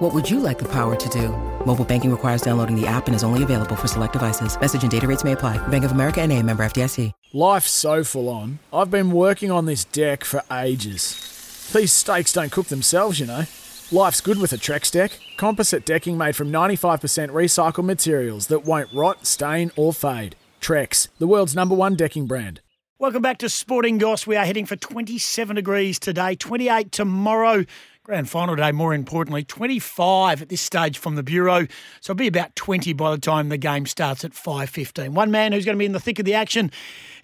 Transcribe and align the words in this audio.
What 0.00 0.14
would 0.14 0.30
you 0.30 0.40
like 0.40 0.58
the 0.58 0.68
power 0.72 0.96
to 0.96 1.08
do? 1.10 1.28
Mobile 1.66 1.84
banking 1.84 2.10
requires 2.10 2.40
downloading 2.40 2.74
the 2.74 2.86
app 2.86 3.06
and 3.06 3.14
is 3.14 3.22
only 3.22 3.42
available 3.42 3.76
for 3.76 3.86
select 3.86 4.14
devices. 4.14 4.58
Message 4.58 4.80
and 4.80 4.90
data 4.90 5.06
rates 5.06 5.24
may 5.24 5.32
apply. 5.32 5.58
Bank 5.68 5.84
of 5.84 5.92
America 5.92 6.22
and 6.22 6.32
a 6.32 6.42
member 6.42 6.64
FDIC. 6.64 7.12
Life's 7.34 7.70
so 7.70 8.02
full 8.02 8.30
on. 8.30 8.60
I've 8.72 8.90
been 8.90 9.10
working 9.10 9.50
on 9.50 9.66
this 9.66 9.84
deck 9.84 10.24
for 10.24 10.42
ages. 10.50 11.70
These 11.74 11.92
steaks 11.92 12.32
don't 12.32 12.50
cook 12.50 12.68
themselves, 12.68 13.20
you 13.20 13.26
know. 13.26 13.44
Life's 13.92 14.22
good 14.22 14.38
with 14.38 14.54
a 14.54 14.56
Trex 14.56 14.90
deck. 14.90 15.20
Composite 15.36 15.84
decking 15.84 16.16
made 16.16 16.34
from 16.34 16.50
95% 16.50 17.28
recycled 17.28 17.84
materials 17.84 18.46
that 18.46 18.64
won't 18.64 18.88
rot, 18.94 19.26
stain, 19.26 19.70
or 19.76 19.92
fade. 19.92 20.34
Trex, 20.62 21.08
the 21.18 21.26
world's 21.26 21.54
number 21.54 21.74
one 21.74 21.94
decking 21.94 22.26
brand. 22.26 22.62
Welcome 22.98 23.22
back 23.22 23.38
to 23.38 23.48
Sporting 23.48 23.96
Goss. 23.96 24.26
We 24.26 24.36
are 24.36 24.44
heading 24.44 24.66
for 24.66 24.76
27 24.76 25.56
degrees 25.56 25.98
today, 25.98 26.36
28 26.36 26.90
tomorrow. 26.90 27.64
Grand 28.02 28.30
final 28.30 28.56
day, 28.56 28.72
more 28.72 28.94
importantly, 28.94 29.44
25 29.44 30.40
at 30.40 30.48
this 30.48 30.62
stage 30.62 30.96
from 30.96 31.16
the 31.16 31.22
Bureau. 31.22 31.66
So 32.00 32.12
it'll 32.12 32.14
be 32.14 32.26
about 32.26 32.56
20 32.56 32.94
by 32.94 33.10
the 33.10 33.18
time 33.18 33.50
the 33.50 33.58
game 33.58 33.84
starts 33.84 34.24
at 34.24 34.32
5.15. 34.32 35.10
One 35.10 35.30
man 35.30 35.52
who's 35.52 35.66
going 35.66 35.76
to 35.76 35.78
be 35.78 35.84
in 35.84 35.92
the 35.92 36.00
thick 36.00 36.18
of 36.18 36.24
the 36.24 36.32
action 36.32 36.70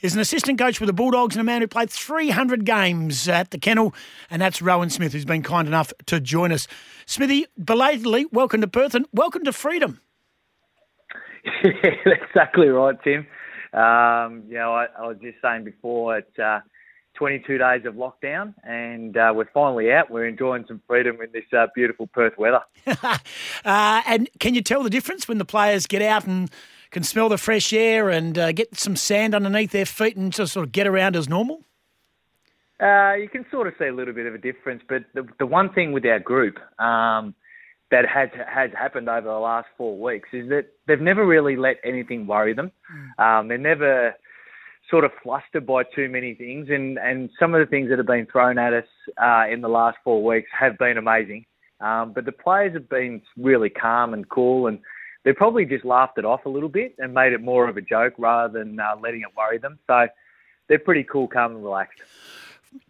is 0.03 0.15
an 0.15 0.21
assistant 0.21 0.59
coach 0.59 0.79
with 0.79 0.89
the 0.89 0.93
Bulldogs 0.93 1.35
and 1.35 1.41
a 1.41 1.45
man 1.45 1.63
who 1.63 1.67
played 1.67 1.89
300 1.89 2.67
games 2.67 3.27
at 3.27 3.53
the 3.53 3.59
Kennel, 3.59 3.95
and 4.29 4.43
that's 4.43 4.61
Rowan 4.61 4.91
Smith, 4.91 5.15
who's 5.15 5.25
been 5.25 5.43
kind 5.43 5.67
enough 5.67 5.95
to 6.05 6.21
join 6.21 6.53
us. 6.53 6.69
Smithy, 7.07 7.47
belatedly, 7.57 8.27
welcome 8.31 8.61
to 8.61 8.69
Perth 8.69 8.95
and 8.95 9.07
welcome 9.15 9.45
to 9.45 9.55
freedom. 9.55 10.03
Yeah, 11.65 11.71
exactly 12.29 12.69
right, 12.69 12.97
Tim. 13.03 13.27
Um, 13.73 14.45
you 14.47 14.59
know, 14.59 14.75
I, 14.75 14.89
I, 14.99 15.07
was 15.07 15.17
just 15.23 15.39
saying 15.41 15.65
before, 15.65 16.19
it's 16.19 16.39
uh, 16.39 16.61
22 17.17 17.59
days 17.59 17.85
of 17.85 17.95
lockdown, 17.95 18.55
and 18.63 19.17
uh, 19.17 19.33
we're 19.35 19.49
finally 19.53 19.93
out. 19.93 20.11
We're 20.11 20.27
enjoying 20.27 20.65
some 20.69 20.81
freedom 20.87 21.21
in 21.21 21.31
this 21.33 21.45
uh, 21.57 21.67
beautiful 21.75 22.07
Perth 22.07 22.39
weather. 22.39 22.63
Uh, 23.65 24.01
and 24.07 24.29
can 24.39 24.55
you 24.55 24.63
tell 24.63 24.85
the 24.85 24.91
difference 24.91 25.27
when 25.27 25.39
the 25.39 25.45
players 25.45 25.89
get 25.89 26.01
out 26.01 26.25
and 26.25 26.49
can 26.93 27.03
smell 27.03 27.29
the 27.29 27.39
fresh 27.39 27.73
air 27.73 28.11
and 28.11 28.39
uh, 28.39 28.53
get 28.53 28.77
some 28.77 28.95
sand 28.95 29.35
underneath 29.35 29.73
their 29.73 29.87
feet 29.87 30.17
and 30.17 30.33
just 30.33 30.53
sort 30.53 30.65
of 30.65 30.71
get 30.71 30.87
around 30.87 31.17
as 31.17 31.29
normal? 31.29 31.65
Uh, 32.81 33.15
you 33.15 33.29
can 33.29 33.45
sort 33.51 33.67
of 33.67 33.75
see 33.79 33.87
a 33.87 33.93
little 33.93 34.15
bit 34.15 34.27
of 34.27 34.35
a 34.35 34.39
difference, 34.39 34.83
but 34.89 35.05
the, 35.15 35.27
the 35.39 35.47
one 35.47 35.73
thing 35.73 35.91
with 35.93 36.05
our 36.07 36.21
group 36.21 36.59
um, 36.79 37.35
that 37.91 38.07
has 38.07 38.29
has 38.47 38.71
happened 38.79 39.09
over 39.09 39.27
the 39.27 39.33
last 39.33 39.67
four 39.77 39.99
weeks 39.99 40.29
is 40.33 40.49
that 40.49 40.67
they've 40.87 41.01
never 41.01 41.27
really 41.27 41.57
let 41.57 41.77
anything 41.85 42.27
worry 42.27 42.53
them. 42.53 42.71
Mm. 43.19 43.25
Um, 43.25 43.49
they're 43.49 43.59
never 43.59 44.15
sort 44.91 45.05
of 45.05 45.11
flustered 45.23 45.67
by 45.67 45.83
too 45.83 46.09
many 46.09 46.35
things, 46.35 46.69
and, 46.71 46.99
and 46.99 47.31
some 47.39 47.55
of 47.55 47.61
the 47.61 47.67
things 47.67 47.89
that 47.89 47.99
have 47.99 48.07
been 48.07 48.27
thrown 48.27 48.59
at 48.59 48.73
us 48.73 48.87
uh, 49.21 49.45
in 49.51 49.61
the 49.61 49.69
last 49.69 49.99
four 50.05 50.23
weeks 50.23 50.49
have 50.59 50.79
been 50.79 50.97
amazing. 50.97 51.45
Um, 51.81 52.13
but 52.13 52.25
the 52.25 52.33
players 52.33 52.73
have 52.75 52.89
been 52.89 53.21
really 53.37 53.69
calm 53.69 54.15
and 54.15 54.29
cool, 54.29 54.67
and 54.67 54.79
they 55.25 55.33
probably 55.33 55.65
just 55.65 55.85
laughed 55.85 56.19
it 56.19 56.25
off 56.25 56.47
a 56.47 56.49
little 56.49 56.69
bit 56.69 56.95
and 56.99 57.13
made 57.13 57.33
it 57.33 57.41
more 57.43 57.69
of 57.69 57.77
a 57.77 57.83
joke 57.83 58.15
rather 58.17 58.59
than 58.59 58.79
uh, 58.79 58.95
letting 59.03 59.23
it 59.23 59.29
worry 59.37 59.59
them. 59.59 59.79
So 59.87 60.07
they're 60.69 60.79
pretty 60.79 61.05
cool, 61.05 61.29
calm, 61.29 61.57
and 61.57 61.65
relaxed. 61.65 62.01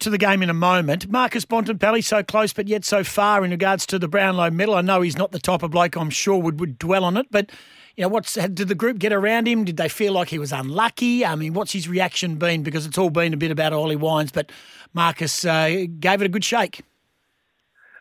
To 0.00 0.10
the 0.10 0.18
game 0.18 0.42
in 0.42 0.50
a 0.50 0.54
moment. 0.54 1.08
Marcus 1.08 1.44
Bontempelli 1.44 2.02
so 2.02 2.22
close 2.22 2.52
but 2.52 2.66
yet 2.66 2.84
so 2.84 3.04
far 3.04 3.44
in 3.44 3.52
regards 3.52 3.86
to 3.86 3.98
the 3.98 4.08
Brownlow 4.08 4.50
medal. 4.50 4.74
I 4.74 4.80
know 4.80 5.00
he's 5.00 5.16
not 5.16 5.32
the 5.32 5.38
type 5.38 5.62
of 5.62 5.70
bloke 5.70 5.96
I'm 5.96 6.10
sure 6.10 6.40
would, 6.40 6.58
would 6.58 6.78
dwell 6.78 7.04
on 7.04 7.16
it, 7.16 7.26
but 7.30 7.50
you 7.96 8.02
know, 8.02 8.08
what's 8.08 8.34
did 8.34 8.68
the 8.68 8.74
group 8.74 8.98
get 8.98 9.12
around 9.12 9.48
him? 9.48 9.64
Did 9.64 9.78
they 9.78 9.88
feel 9.88 10.12
like 10.12 10.28
he 10.28 10.38
was 10.38 10.52
unlucky? 10.52 11.24
I 11.24 11.34
mean, 11.34 11.54
what's 11.54 11.72
his 11.72 11.88
reaction 11.88 12.36
been? 12.36 12.62
Because 12.62 12.86
it's 12.86 12.98
all 12.98 13.10
been 13.10 13.32
a 13.32 13.38
bit 13.38 13.50
about 13.50 13.72
Ollie 13.72 13.96
Wines, 13.96 14.30
but 14.30 14.52
Marcus 14.92 15.44
uh, 15.44 15.86
gave 15.98 16.20
it 16.20 16.26
a 16.26 16.28
good 16.28 16.44
shake. 16.44 16.82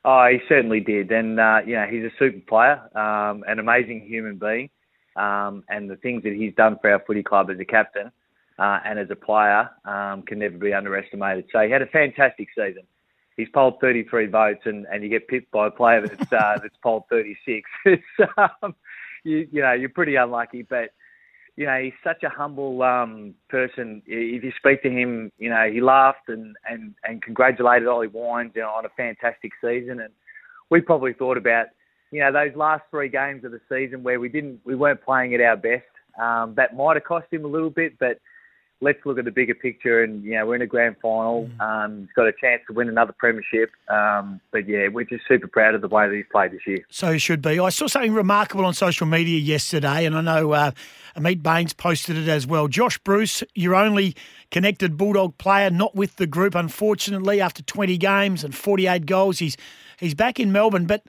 Oh, 0.03 0.28
he 0.28 0.39
certainly 0.47 0.81
did, 0.81 1.11
and 1.11 1.39
uh, 1.39 1.61
you 1.66 1.73
know, 1.75 1.85
he's 1.89 2.03
a 2.03 2.11
super 2.19 2.39
player, 2.47 2.81
um, 2.95 3.44
an 3.47 3.57
amazing 3.57 4.01
human 4.01 4.35
being, 4.38 4.69
um, 5.16 5.63
and 5.69 5.89
the 5.89 5.95
things 5.95 6.23
that 6.23 6.33
he's 6.33 6.53
done 6.56 6.77
for 6.79 6.91
our 6.91 7.01
footy 7.07 7.23
club 7.23 7.50
as 7.50 7.59
a 7.59 7.66
captain 7.66 8.12
uh, 8.59 8.79
and 8.85 9.00
as 9.00 9.07
a 9.09 9.16
player 9.16 9.69
um, 9.85 10.22
can 10.23 10.39
never 10.39 10.57
be 10.57 10.73
underestimated. 10.73 11.45
So 11.51 11.62
he 11.62 11.72
had 11.72 11.81
a 11.81 11.88
fantastic 11.88 12.50
season. 12.56 12.83
He's 13.35 13.50
polled 13.53 13.79
33 13.81 14.27
votes, 14.27 14.62
and, 14.66 14.85
and 14.91 15.03
you 15.03 15.09
get 15.09 15.27
pipped 15.27 15.51
by 15.51 15.67
a 15.67 15.72
player 15.72 16.07
that's 16.07 16.31
uh, 16.31 16.57
that's 16.62 16.77
polled 16.83 17.03
36. 17.09 17.69
it's, 17.85 18.03
um, 18.62 18.75
you, 19.25 19.47
you 19.52 19.62
know, 19.62 19.74
you're 19.74 19.90
pretty 19.90 20.16
unlucky. 20.16 20.62
But 20.62 20.91
you 21.58 21.66
know, 21.66 21.80
he's 21.81 21.94
such 22.03 22.24
a 22.24 22.30
humble 22.30 22.81
um, 22.84 23.34
person. 23.50 24.02
If 24.06 24.44
you 24.44 24.52
speak 24.58 24.84
to 24.84 24.90
him, 24.90 25.31
you 25.38 25.50
know, 25.50 25.69
he 25.72 25.81
laughed 25.81 26.30
and 26.30 26.56
and 26.69 26.94
and 27.03 27.22
congratulated 27.22 27.88
Ollie 27.88 28.08
Wines 28.08 28.52
you 28.56 28.62
know, 28.62 28.69
on 28.69 28.86
a 28.86 28.90
fantastic 28.90 29.52
season. 29.62 30.00
And 30.02 30.13
we 30.69 30.81
probably 30.81 31.13
thought 31.13 31.38
about, 31.38 31.68
you 32.12 32.22
know, 32.22 32.31
those 32.31 32.56
last 32.56 32.84
three 32.91 33.09
games 33.09 33.44
of 33.44 33.52
the 33.52 33.62
season 33.69 34.03
where 34.03 34.19
we 34.19 34.30
didn't, 34.30 34.59
we 34.66 34.75
weren't 34.75 35.03
playing 35.03 35.34
at 35.34 35.42
our 35.42 35.57
best. 35.57 35.84
Um, 36.22 36.53
that 36.56 36.75
might 36.75 36.96
have 36.96 37.03
cost 37.03 37.28
him 37.31 37.44
a 37.44 37.47
little 37.47 37.69
bit, 37.69 38.00
but 38.00 38.19
let's 38.81 39.00
look 39.06 39.18
at 39.18 39.25
the 39.25 39.31
bigger 39.31 39.56
picture. 39.56 40.03
And 40.03 40.24
you 40.24 40.36
know, 40.36 40.46
we're 40.46 40.56
in 40.56 40.62
a 40.62 40.68
grand 40.68 40.97
final. 41.02 41.50
Mm. 41.59 41.62
Um, 41.62 42.00
he's 42.02 42.13
got 42.16 42.28
a 42.28 42.34
chance 42.34 42.62
to 42.68 42.74
win 42.74 42.90
another 42.90 43.13
premiership. 43.18 43.72
Um, 43.90 44.40
but 44.52 44.68
yeah, 44.68 44.88
we're 44.88 45.06
just 45.06 45.24
super 45.28 45.47
proud 45.47 45.75
of 45.75 45.81
the 45.81 45.88
way 45.88 46.08
that 46.08 46.16
he's 46.16 46.25
played 46.31 46.52
this 46.52 46.66
year. 46.68 46.86
So 46.90 47.12
he 47.12 47.19
should 47.19 47.41
be. 47.41 47.59
I 47.59 47.69
saw 47.69 47.88
something 47.88 48.13
remarkable 48.13 48.66
on 48.66 48.74
social 48.74 49.08
media 49.08 49.40
yesterday, 49.40 50.06
and 50.06 50.16
I 50.16 50.22
know 50.22 50.52
uh, 50.52 50.72
Amit 51.16 51.41
Baines 51.41 51.74
posted 51.74 52.18
it 52.18 52.28
as 52.28 52.46
well. 52.46 52.68
Josh 52.68 52.97
Bruce, 53.00 53.44
your 53.53 53.75
only 53.75 54.16
connected 54.52 54.97
Bulldog 54.97 55.38
player, 55.38 55.69
not 55.69 55.96
with 55.96 56.18
the 56.18 56.28
group, 56.28 56.56
unfortunately, 56.56 57.42
after 57.42 57.63
20 57.63 57.97
games 57.97 58.44
and 58.44 58.53
48 58.53 59.06
goals. 59.06 59.40
He's 59.40 59.57
he's 60.00 60.13
back 60.13 60.40
in 60.40 60.52
Melbourne, 60.52 60.86
but 60.86 61.03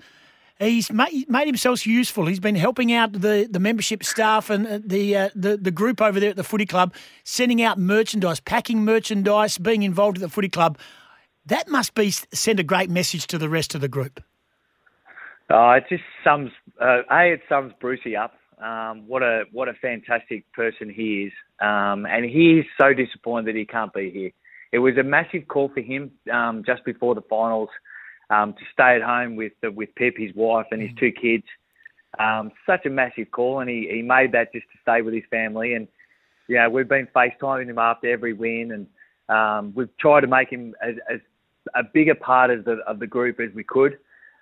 he's 0.58 0.90
made, 0.90 1.26
himself 1.28 1.86
useful. 1.86 2.26
He's 2.26 2.40
been 2.40 2.54
helping 2.54 2.92
out 2.92 3.12
the, 3.12 3.48
the 3.50 3.60
membership 3.60 4.04
staff 4.04 4.50
and 4.50 4.66
uh, 4.66 4.78
the, 4.84 5.16
uh, 5.16 5.28
the 5.34 5.56
the 5.56 5.70
group 5.70 6.00
over 6.00 6.18
there 6.18 6.30
at 6.30 6.36
the 6.36 6.44
footy 6.44 6.66
club, 6.66 6.94
sending 7.24 7.62
out 7.62 7.78
merchandise, 7.78 8.40
packing 8.40 8.84
merchandise, 8.84 9.58
being 9.58 9.82
involved 9.82 10.18
at 10.18 10.22
the 10.22 10.28
footy 10.28 10.48
club. 10.48 10.78
That 11.46 11.68
must 11.68 11.94
be 11.94 12.10
send 12.10 12.58
a 12.58 12.64
great 12.64 12.90
message 12.90 13.26
to 13.28 13.38
the 13.38 13.48
rest 13.48 13.74
of 13.74 13.80
the 13.80 13.88
group. 13.88 14.22
Oh, 15.50 15.70
it 15.72 15.84
just 15.88 16.02
sums 16.24 16.50
uh, 16.80 17.02
a 17.10 17.32
it 17.32 17.42
sums 17.48 17.72
Brucey 17.80 18.16
up. 18.16 18.34
Um, 18.62 19.06
what 19.06 19.22
a 19.22 19.44
what 19.52 19.68
a 19.68 19.74
fantastic 19.74 20.50
person 20.52 20.88
he 20.88 21.24
is, 21.24 21.32
um, 21.60 22.06
and 22.06 22.24
he 22.24 22.58
is 22.60 22.66
so 22.78 22.94
disappointed 22.94 23.54
that 23.54 23.58
he 23.58 23.66
can't 23.66 23.92
be 23.92 24.10
here. 24.10 24.30
It 24.72 24.78
was 24.78 24.96
a 24.96 25.02
massive 25.02 25.46
call 25.46 25.68
for 25.68 25.80
him 25.80 26.10
um, 26.32 26.64
just 26.66 26.84
before 26.84 27.14
the 27.14 27.22
finals 27.22 27.68
um, 28.30 28.52
to 28.54 28.60
stay 28.72 28.96
at 28.96 29.02
home 29.02 29.36
with 29.36 29.52
with 29.62 29.94
Pip, 29.94 30.14
his 30.16 30.34
wife, 30.34 30.66
and 30.70 30.80
his 30.80 30.90
mm. 30.92 30.98
two 30.98 31.12
kids. 31.12 31.44
Um, 32.18 32.50
such 32.64 32.86
a 32.86 32.90
massive 32.90 33.30
call, 33.30 33.60
and 33.60 33.68
he, 33.68 33.88
he 33.90 34.00
made 34.00 34.32
that 34.32 34.52
just 34.52 34.66
to 34.72 34.78
stay 34.80 35.02
with 35.02 35.12
his 35.12 35.24
family. 35.30 35.74
And 35.74 35.86
know, 36.56 36.70
we've 36.70 36.88
been 36.88 37.08
FaceTiming 37.14 37.68
him 37.68 37.78
after 37.78 38.10
every 38.10 38.32
win, 38.32 38.72
and 38.72 38.86
um, 39.28 39.72
we've 39.74 39.94
tried 39.98 40.22
to 40.22 40.26
make 40.26 40.50
him 40.50 40.74
as, 40.82 40.94
as 41.12 41.20
a 41.74 41.82
bigger 41.82 42.14
part 42.14 42.50
of 42.50 42.64
the 42.64 42.78
of 42.86 42.98
the 42.98 43.06
group 43.06 43.40
as 43.40 43.52
we 43.54 43.64
could. 43.64 43.98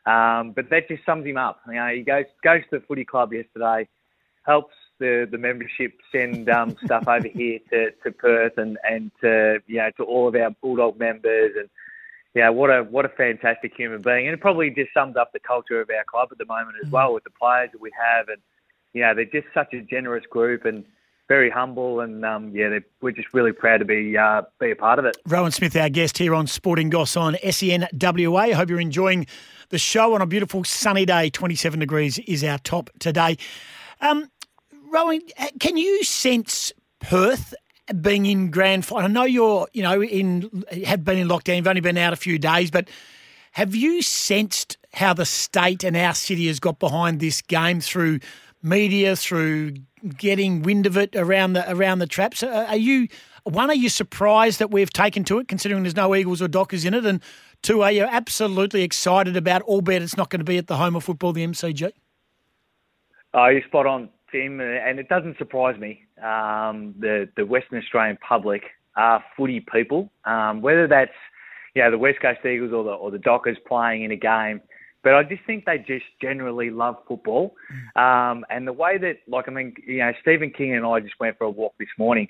Um, 0.06 0.53
but 0.53 0.69
that 0.71 0.89
just 0.89 1.05
sums 1.06 1.27
him 1.27 1.39
up. 1.39 1.61
You 1.67 1.75
know, 1.75 1.89
he 1.89 2.03
goes 2.03 2.27
goes 2.43 2.62
to 2.71 2.78
the 2.78 2.87
footy 2.87 3.05
club 3.05 3.33
yesterday, 3.33 3.89
helps 4.44 4.75
the, 4.99 5.27
the 5.31 5.39
membership 5.39 5.93
send 6.12 6.49
um, 6.50 6.77
stuff 6.84 7.09
over 7.09 7.28
here 7.28 7.59
to, 7.71 7.91
to 8.03 8.12
Perth 8.12 8.59
and, 8.59 8.78
and 8.89 9.11
to 9.23 9.61
you 9.67 9.79
know 9.79 9.91
to 9.97 10.05
all 10.05 10.29
of 10.29 10.35
our 10.35 10.50
Bulldog 10.62 10.99
members 10.99 11.53
and 11.58 11.69
yeah, 12.34 12.48
what 12.48 12.69
a 12.70 12.82
what 12.82 13.04
a 13.04 13.08
fantastic 13.08 13.72
human 13.76 14.02
being, 14.02 14.26
and 14.26 14.34
it 14.34 14.40
probably 14.40 14.70
just 14.70 14.92
sums 14.92 15.16
up 15.16 15.32
the 15.32 15.38
culture 15.38 15.81
of 15.81 15.88
our 15.90 16.04
club 16.04 16.28
at 16.32 16.38
the 16.38 16.44
moment 16.44 16.76
as 16.82 16.88
mm. 16.88 16.92
well 16.92 17.14
with 17.14 17.25
the 17.25 17.31
players 17.31 17.70
that 17.72 17.81
we 17.81 17.92
have, 17.96 18.28
and 18.28 18.38
you 18.92 19.02
know 19.02 19.14
they're 19.14 19.25
just 19.25 19.46
such 19.54 19.72
a 19.72 19.81
generous 19.81 20.26
group 20.26 20.64
and 20.64 20.84
very 21.28 21.48
humble, 21.48 22.00
and 22.00 22.25
um, 22.25 22.50
yeah, 22.54 22.78
we're 23.00 23.12
just 23.12 23.32
really 23.32 23.52
proud 23.52 23.78
to 23.78 23.84
be 23.84 24.16
uh, 24.19 24.42
be 24.58 24.72
a 24.72 24.76
part 24.76 24.98
of 24.98 25.04
it. 25.04 25.16
Rowan 25.26 25.52
Smith, 25.52 25.76
our 25.76 25.88
guest 25.88 26.19
here 26.19 26.34
on 26.34 26.48
Sporting 26.48 26.90
Goss 26.90 27.16
on 27.16 27.34
SENWA. 27.34 28.36
I 28.36 28.52
hope 28.52 28.69
you're 28.69 28.81
enjoying 28.81 29.26
the 29.69 29.78
show 29.78 30.14
on 30.14 30.20
a 30.20 30.26
beautiful 30.26 30.64
sunny 30.64 31.06
day. 31.06 31.31
27 31.31 31.78
degrees 31.78 32.19
is 32.19 32.42
our 32.42 32.58
top 32.58 32.90
today. 32.98 33.38
Um, 34.00 34.28
Rowan, 34.90 35.22
can 35.60 35.76
you 35.76 36.02
sense 36.02 36.72
Perth 37.00 37.54
being 38.00 38.26
in 38.26 38.50
grand 38.50 38.84
final. 38.84 39.04
I 39.04 39.08
know 39.08 39.25
you're, 39.25 39.69
you 39.72 39.82
know, 39.82 40.02
in 40.02 40.64
have 40.84 41.04
been 41.04 41.19
in 41.19 41.28
lockdown. 41.28 41.56
You've 41.56 41.69
only 41.69 41.81
been 41.81 41.98
out 41.98 42.12
a 42.12 42.16
few 42.16 42.38
days, 42.38 42.70
but 42.70 42.88
have 43.52 43.75
you 43.75 44.02
sensed 44.02 44.78
how 44.94 45.14
the 45.14 45.26
state 45.26 45.84
and 45.84 45.96
our 45.96 46.14
city 46.14 46.46
has 46.46 46.60
got 46.60 46.78
behind 46.78 47.20
this 47.20 47.42
game 47.42 47.81
through 47.81 48.20
media, 48.62 49.16
through 49.16 49.75
getting 50.16 50.62
wind 50.62 50.86
of 50.86 50.96
it 50.96 51.14
around 51.14 51.52
the 51.52 51.70
around 51.70 51.98
the 51.98 52.06
traps? 52.06 52.42
Uh, 52.42 52.66
are 52.69 52.76
you 52.76 53.08
one, 53.44 53.70
are 53.70 53.75
you 53.75 53.90
surprised 53.90 54.58
that 54.58 54.70
we've 54.70 54.92
taken 54.92 55.22
to 55.25 55.38
it, 55.38 55.48
considering 55.48 55.82
there's 55.82 55.96
no 55.96 56.14
Eagles 56.14 56.40
or 56.40 56.48
Dockers 56.48 56.84
in 56.84 56.94
it? 56.94 57.04
And 57.04 57.20
two, 57.62 57.82
are 57.82 57.92
you 57.92 58.04
absolutely 58.04 58.82
excited 58.82 59.36
about, 59.36 59.62
albeit 59.62 60.02
it's 60.02 60.16
not 60.16 60.31
going 60.31 60.40
to 60.40 60.44
be 60.44 60.56
at 60.56 60.66
the 60.66 60.76
home 60.76 60.96
of 60.96 61.04
football, 61.04 61.32
the 61.32 61.46
MCG? 61.46 61.92
Oh, 63.34 63.46
you're 63.48 63.62
spot 63.62 63.86
on, 63.86 64.08
Tim, 64.32 64.60
and 64.60 64.98
it 64.98 65.08
doesn't 65.08 65.36
surprise 65.36 65.78
me. 65.78 66.04
Um, 66.22 66.94
the 66.99 67.28
the 67.37 67.44
Western 67.44 67.78
Australian 67.78 68.19
public 68.26 68.62
are 68.96 69.22
footy 69.37 69.61
people, 69.61 70.11
um, 70.25 70.62
whether 70.62 70.87
that's 70.87 71.11
you 71.75 71.82
know 71.82 71.90
the 71.90 71.99
West 71.99 72.20
Coast 72.20 72.40
Eagles 72.44 72.72
or 72.72 72.84
the 72.84 72.90
or 72.90 73.11
the 73.11 73.19
Dockers 73.19 73.58
playing 73.66 74.05
in 74.05 74.12
a 74.12 74.16
game. 74.16 74.61
But 75.02 75.14
I 75.14 75.22
just 75.22 75.43
think 75.46 75.66
they 75.66 75.78
just 75.78 76.06
generally 76.22 76.70
love 76.70 76.96
football, 77.06 77.55
um, 77.96 78.44
and 78.49 78.66
the 78.66 78.72
way 78.72 78.96
that 78.99 79.19
like 79.28 79.49
I 79.49 79.50
mean, 79.50 79.75
you 79.87 79.99
know, 79.99 80.12
Steven 80.22 80.50
King 80.50 80.76
and 80.76 80.87
I 80.87 81.00
just 81.00 81.14
went 81.20 81.37
for 81.37 81.44
a 81.44 81.50
walk 81.50 81.75
this 81.78 81.88
morning, 81.99 82.28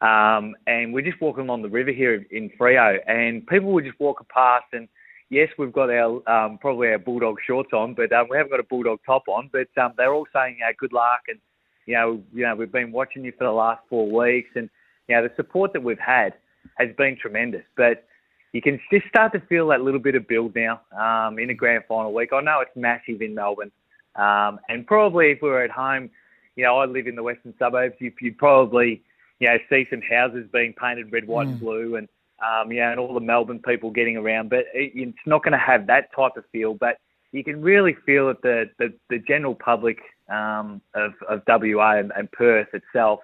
um, 0.00 0.54
and 0.66 0.92
we're 0.92 1.00
just 1.00 1.20
walking 1.20 1.44
along 1.44 1.62
the 1.62 1.68
river 1.68 1.92
here 1.92 2.26
in 2.30 2.50
Freo, 2.60 2.98
and 3.06 3.46
people 3.46 3.72
were 3.72 3.82
just 3.82 3.98
walking 4.00 4.26
past 4.32 4.66
and 4.72 4.88
yes, 5.30 5.48
we've 5.56 5.72
got 5.72 5.88
our 5.90 6.28
um, 6.28 6.58
probably 6.58 6.88
our 6.88 6.98
bulldog 6.98 7.36
shorts 7.46 7.70
on, 7.72 7.94
but 7.94 8.12
um, 8.12 8.26
we 8.28 8.36
haven't 8.36 8.50
got 8.50 8.60
a 8.60 8.64
bulldog 8.64 8.98
top 9.06 9.22
on. 9.28 9.48
But 9.50 9.68
um, 9.80 9.92
they're 9.96 10.12
all 10.12 10.26
saying, 10.34 10.56
you 10.58 10.66
know, 10.66 10.72
good 10.78 10.92
luck, 10.92 11.22
and 11.28 11.38
you 11.86 11.94
know, 11.94 12.22
you 12.32 12.42
know, 12.44 12.54
we've 12.54 12.72
been 12.72 12.92
watching 12.92 13.24
you 13.24 13.32
for 13.36 13.44
the 13.44 13.52
last 13.52 13.80
four 13.88 14.10
weeks, 14.10 14.50
and 14.54 14.68
you 15.08 15.16
know, 15.16 15.22
the 15.22 15.32
support 15.36 15.72
that 15.72 15.82
we've 15.82 15.98
had 15.98 16.34
has 16.76 16.88
been 16.96 17.16
tremendous. 17.16 17.64
But 17.76 18.04
you 18.52 18.62
can 18.62 18.80
just 18.92 19.06
start 19.08 19.32
to 19.32 19.40
feel 19.40 19.68
that 19.68 19.82
little 19.82 20.00
bit 20.00 20.14
of 20.14 20.26
build 20.26 20.54
now 20.54 20.80
um, 20.98 21.38
in 21.38 21.50
a 21.50 21.54
grand 21.54 21.84
final 21.88 22.12
week. 22.12 22.30
I 22.32 22.40
know 22.40 22.60
it's 22.60 22.76
massive 22.76 23.22
in 23.22 23.34
Melbourne, 23.34 23.72
um, 24.16 24.60
and 24.68 24.86
probably 24.86 25.30
if 25.30 25.42
we 25.42 25.48
were 25.48 25.62
at 25.62 25.70
home, 25.70 26.10
you 26.56 26.64
know, 26.64 26.78
I 26.78 26.86
live 26.86 27.06
in 27.06 27.14
the 27.14 27.22
western 27.22 27.54
suburbs. 27.58 27.94
You, 27.98 28.12
you'd 28.20 28.38
probably, 28.38 29.02
you 29.38 29.48
know, 29.48 29.56
see 29.68 29.86
some 29.90 30.02
houses 30.02 30.46
being 30.52 30.72
painted 30.72 31.12
red, 31.12 31.26
white, 31.26 31.46
mm. 31.46 31.52
and 31.52 31.60
blue, 31.60 31.96
and 31.96 32.08
um, 32.40 32.72
yeah, 32.72 32.90
and 32.90 32.98
all 32.98 33.14
the 33.14 33.20
Melbourne 33.20 33.60
people 33.60 33.90
getting 33.90 34.16
around. 34.16 34.50
But 34.50 34.66
it, 34.74 34.92
it's 34.94 35.26
not 35.26 35.42
going 35.42 35.52
to 35.52 35.58
have 35.58 35.86
that 35.86 36.10
type 36.14 36.36
of 36.36 36.44
feel. 36.52 36.74
But 36.74 36.98
you 37.32 37.44
can 37.44 37.62
really 37.62 37.96
feel 38.06 38.28
that 38.28 38.42
the 38.42 38.70
the, 38.78 38.92
the 39.08 39.18
general 39.18 39.54
public 39.54 39.98
um, 40.30 40.80
of, 40.94 41.12
of 41.28 41.42
WA 41.46 41.98
and, 41.98 42.12
and 42.16 42.30
Perth 42.32 42.68
itself 42.72 43.20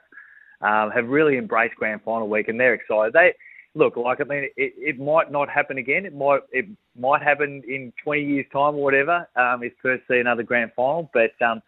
um, 0.60 0.90
have 0.90 1.08
really 1.08 1.36
embraced 1.36 1.76
grand 1.76 2.02
final 2.02 2.28
week, 2.28 2.48
and 2.48 2.58
they're 2.58 2.74
excited. 2.74 3.12
They 3.12 3.32
look 3.74 3.96
like 3.96 4.20
I 4.20 4.24
mean, 4.24 4.44
it, 4.56 4.72
it 4.76 4.98
might 4.98 5.30
not 5.30 5.48
happen 5.48 5.78
again. 5.78 6.06
It 6.06 6.14
might 6.14 6.40
it 6.50 6.66
might 6.98 7.22
happen 7.22 7.62
in 7.68 7.92
20 8.02 8.22
years' 8.22 8.46
time 8.52 8.74
or 8.74 8.82
whatever. 8.82 9.28
Um, 9.36 9.62
if 9.62 9.72
Perth 9.82 10.00
see 10.08 10.18
another 10.18 10.42
grand 10.42 10.72
final, 10.74 11.10
but 11.12 11.32
um, 11.44 11.62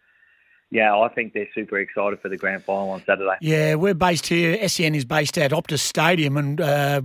yeah, 0.71 0.95
I 0.95 1.07
think 1.09 1.33
they're 1.33 1.47
super 1.55 1.79
excited 1.79 2.19
for 2.21 2.29
the 2.29 2.37
grand 2.37 2.63
final 2.63 2.91
on 2.91 3.03
Saturday. 3.03 3.35
Yeah, 3.41 3.75
we're 3.75 3.95
based 3.95 4.27
here. 4.27 4.67
SEN 4.67 4.93
is 4.93 5.03
based 5.03 5.37
at 5.37 5.51
Optus 5.51 5.79
Stadium 5.79 6.37
and 6.37 6.61
uh, 6.61 7.01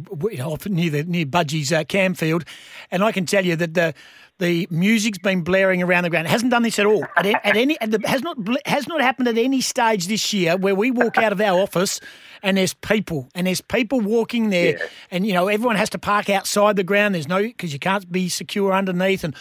near 0.67 0.91
the 0.91 1.05
near 1.05 1.25
Budgie's 1.25 1.73
uh, 1.73 1.85
Camfield, 1.85 2.47
and 2.91 3.03
I 3.03 3.11
can 3.11 3.25
tell 3.25 3.45
you 3.45 3.57
that 3.57 3.73
the 3.73 3.95
the 4.39 4.67
music's 4.71 5.19
been 5.19 5.43
blaring 5.43 5.83
around 5.83 6.05
the 6.05 6.11
ground. 6.11 6.27
It 6.27 6.31
hasn't 6.31 6.51
done 6.51 6.63
this 6.63 6.79
at 6.79 6.87
all. 6.87 7.05
At, 7.17 7.25
at 7.25 7.57
any 7.57 7.81
at 7.81 7.91
the, 7.91 8.07
has 8.07 8.23
not 8.23 8.37
has 8.67 8.87
not 8.87 9.01
happened 9.01 9.29
at 9.29 9.39
any 9.39 9.63
stage 9.63 10.09
this 10.09 10.33
year 10.35 10.57
where 10.57 10.75
we 10.75 10.91
walk 10.91 11.17
out 11.17 11.33
of 11.33 11.41
our 11.41 11.59
office 11.59 12.01
and 12.43 12.59
there's 12.59 12.75
people 12.75 13.29
and 13.35 13.47
there's 13.47 13.63
people 13.63 14.01
walking 14.01 14.51
there, 14.51 14.77
yeah. 14.77 14.87
and 15.11 15.27
you 15.27 15.33
know 15.33 15.49
everyone 15.49 15.77
has 15.77 15.89
to 15.91 15.99
park 15.99 16.29
outside 16.29 16.77
the 16.77 16.85
ground. 16.85 17.15
There's 17.15 17.29
no 17.29 17.41
because 17.41 17.73
you 17.73 17.79
can't 17.79 18.11
be 18.13 18.29
secure 18.29 18.75
underneath 18.75 19.25
and 19.25 19.35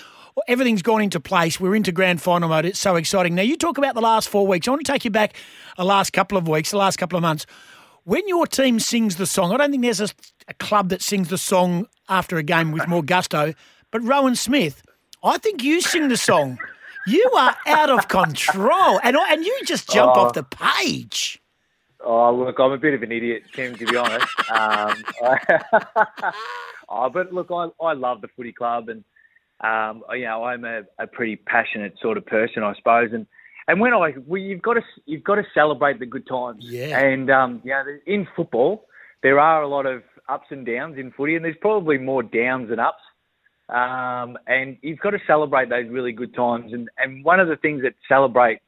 everything's 0.48 0.82
gone 0.82 1.02
into 1.02 1.20
place. 1.20 1.60
We're 1.60 1.76
into 1.76 1.92
grand 1.92 2.22
final 2.22 2.50
mode. 2.50 2.66
It's 2.66 2.80
so 2.80 2.96
exciting. 2.96 3.36
Now, 3.36 3.44
you 3.44 3.58
talk 3.58 3.78
about 3.78 3.96
the 3.96 4.02
last 4.02 4.30
four 4.30 4.48
weeks. 4.48 4.68
I 4.68 4.72
want 4.72 4.86
to 4.86 4.92
take 4.92 5.06
you 5.06 5.12
back 5.12 5.36
the 5.78 5.86
last 5.86 6.14
couple 6.14 6.38
of 6.38 6.48
weeks, 6.48 6.72
the 6.72 6.78
last 6.78 6.98
couple 6.98 7.18
of 7.18 7.22
months. 7.22 7.46
When 8.04 8.28
your 8.28 8.46
team 8.48 8.80
sings 8.80 9.16
the 9.16 9.26
song, 9.26 9.54
I 9.54 9.58
don't 9.58 9.72
think 9.72 9.84
there's 9.84 10.02
a, 10.02 10.10
a 10.48 10.54
club 10.56 10.90
that 10.90 11.02
sings 11.02 11.30
the 11.30 11.38
song 11.38 11.88
after 12.10 12.38
a 12.38 12.44
game 12.44 12.72
with 12.72 12.88
more 12.88 13.04
gusto, 13.04 13.54
but 13.92 14.02
Rowan 14.04 14.36
Smith, 14.36 14.84
I 15.24 15.38
think 15.38 15.64
you 15.64 15.80
sing 15.80 16.10
the 16.10 16.18
song. 16.18 16.58
You 17.08 17.30
are 17.38 17.56
out 17.66 17.90
of 17.90 18.08
control, 18.08 19.00
and 19.04 19.18
and 19.18 19.46
you 19.46 19.60
just 19.66 19.90
jump 19.90 20.16
off 20.16 20.34
the 20.34 20.44
page. 20.44 21.42
Oh, 22.04 22.34
look, 22.34 22.60
I'm 22.60 22.72
a 22.72 22.78
bit 22.78 22.94
of 22.94 23.04
an 23.04 23.12
idiot, 23.12 23.44
Tim, 23.54 23.76
to 23.76 23.86
be 23.86 23.96
honest. 23.96 24.28
Um, 24.52 25.04
oh, 26.90 27.10
but 27.10 27.34
look, 27.34 27.48
I, 27.52 27.70
I 27.82 27.94
love 27.94 28.22
the 28.22 28.28
footy 28.30 28.52
club, 28.52 28.90
and 28.90 29.04
um, 29.64 30.04
you 30.12 30.26
know, 30.26 30.44
I'm 30.44 30.66
a, 30.66 30.82
a 31.00 31.08
pretty 31.08 31.38
passionate 31.38 31.96
sort 32.02 32.18
of 32.18 32.26
person, 32.26 32.64
I 32.64 32.74
suppose, 32.76 33.12
and 33.14 33.26
and 33.68 33.80
when 33.80 33.94
I, 33.94 34.14
well, 34.28 34.42
you've 34.42 34.62
got 34.62 34.74
to 34.74 34.82
you've 35.06 35.24
got 35.24 35.36
to 35.36 35.44
celebrate 35.54 36.00
the 36.00 36.06
good 36.06 36.28
times. 36.28 36.66
Yeah. 36.68 37.00
And 37.00 37.32
um, 37.32 37.62
you 37.64 37.72
know, 37.72 37.84
in 38.06 38.28
football, 38.36 38.86
there 39.22 39.40
are 39.40 39.62
a 39.62 39.68
lot 39.68 39.86
of 39.86 40.04
ups 40.28 40.48
and 40.50 40.66
downs 40.66 40.98
in 40.98 41.12
footy, 41.12 41.36
and 41.36 41.46
there's 41.46 41.56
probably 41.62 41.98
more 41.98 42.24
downs 42.24 42.70
than 42.70 42.80
ups. 42.80 43.02
Um, 43.70 44.38
and 44.48 44.78
you've 44.82 45.00
got 45.00 45.12
to 45.12 45.20
celebrate 45.26 45.70
those 45.70 45.88
really 45.90 46.12
good 46.12 46.36
times. 46.36 46.74
And 46.74 46.90
and 46.98 47.24
one 47.24 47.40
of 47.40 47.48
the 47.48 47.56
things 47.56 47.84
that 47.84 47.94
celebrate, 48.10 48.60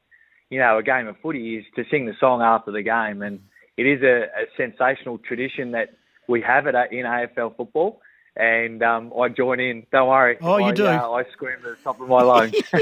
you 0.50 0.60
know, 0.60 0.78
a 0.78 0.84
game 0.84 1.08
of 1.08 1.18
footy 1.22 1.58
is 1.58 1.66
to 1.76 1.84
sing 1.92 2.06
the 2.06 2.14
song 2.20 2.42
after 2.42 2.72
the 2.72 2.82
game, 2.82 3.22
and 3.22 3.42
it 3.76 3.86
is 3.86 4.02
a, 4.02 4.24
a 4.24 4.46
sensational 4.56 5.18
tradition 5.18 5.72
that 5.72 5.90
we 6.30 6.42
have 6.42 6.68
it 6.68 6.76
in 6.92 7.06
AFL 7.06 7.58
football 7.58 8.00
and 8.36 8.84
um, 8.84 9.14
I 9.18 9.30
join 9.30 9.60
in. 9.60 9.86
Don't 9.92 10.10
worry. 10.10 10.38
Oh, 10.42 10.58
you 10.58 10.66
I, 10.66 10.72
do. 10.72 10.86
Uh, 10.86 11.12
I 11.12 11.24
scream 11.32 11.56
at 11.58 11.64
the 11.64 11.78
top 11.84 12.02
of 12.02 12.08
my 12.10 12.22
lungs. 12.22 12.54
uh, 12.74 12.80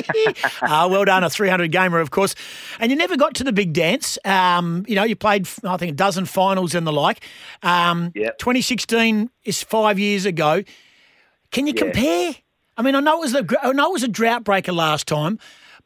well 0.90 1.06
done, 1.06 1.24
a 1.24 1.30
300 1.30 1.72
gamer, 1.72 2.00
of 2.00 2.12
course. 2.12 2.36
And 2.80 2.92
you 2.92 2.98
never 2.98 3.16
got 3.16 3.36
to 3.36 3.44
the 3.44 3.54
big 3.54 3.74
dance. 3.74 4.18
Um, 4.26 4.86
you 4.88 4.96
know, 4.96 5.04
you 5.04 5.16
played, 5.16 5.48
I 5.64 5.78
think, 5.78 5.92
a 5.92 5.96
dozen 5.96 6.26
finals 6.26 6.74
and 6.74 6.88
the 6.88 6.94
like. 6.94 7.24
Um, 7.62 8.12
yep. 8.16 8.38
2016 8.40 9.30
is 9.44 9.62
five 9.64 10.00
years 10.00 10.26
ago. 10.26 10.64
Can 11.52 11.68
you 11.68 11.74
yeah. 11.76 11.84
compare? 11.84 12.36
I 12.76 12.82
mean, 12.82 12.96
I 12.96 13.00
know 13.00 13.18
it 13.18 13.22
was 13.22 13.36
a, 13.36 13.46
I 13.62 13.72
know 13.74 13.90
it 13.90 13.94
was 13.94 14.04
a 14.04 14.08
drought 14.08 14.44
breaker 14.44 14.72
last 14.72 15.08
time, 15.08 15.38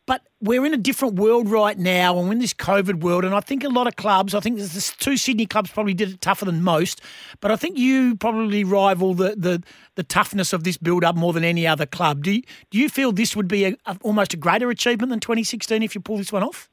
but 0.08 0.26
we're 0.42 0.66
in 0.66 0.74
a 0.74 0.78
different 0.78 1.16
world 1.16 1.50
right 1.50 1.78
now, 1.78 2.18
and 2.18 2.28
we're 2.28 2.32
in 2.32 2.40
this 2.40 2.54
COVID 2.54 3.02
world. 3.02 3.26
And 3.26 3.36
I 3.36 3.42
think 3.42 3.64
a 3.64 3.70
lot 3.70 3.88
of 3.88 3.98
clubs, 3.98 4.34
I 4.34 4.40
think 4.40 4.58
the 4.58 4.94
two 5.00 5.18
Sydney 5.18 5.46
clubs 5.46 5.70
probably 5.70 5.94
did 5.94 6.10
it 6.10 6.22
tougher 6.22 6.46
than 6.46 6.64
most, 6.64 7.02
but 7.42 7.52
I 7.52 7.58
think 7.58 7.78
you 7.78 8.16
probably 8.16 8.64
rival 8.64 9.14
the 9.14 9.36
the, 9.38 9.62
the 9.96 10.04
toughness 10.04 10.54
of 10.54 10.64
this 10.64 10.78
build 10.78 11.04
up 11.04 11.16
more 11.16 11.34
than 11.34 11.44
any 11.44 11.68
other 11.68 11.86
club. 11.86 12.24
Do 12.24 12.32
you, 12.32 12.42
do 12.72 12.80
you 12.80 12.90
feel 12.90 13.12
this 13.12 13.36
would 13.36 13.50
be 13.50 13.66
a, 13.66 13.76
a, 13.86 13.98
almost 14.02 14.34
a 14.34 14.38
greater 14.38 14.70
achievement 14.70 15.10
than 15.10 15.20
2016 15.20 15.84
if 15.84 15.94
you 15.94 16.02
pull 16.02 16.18
this 16.18 16.32
one 16.32 16.44
off? 16.44 16.70